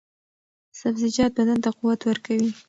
[0.79, 2.49] سبزیجات بدن ته قوت ورکوي.